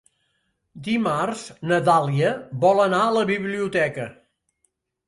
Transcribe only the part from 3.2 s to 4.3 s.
la biblioteca.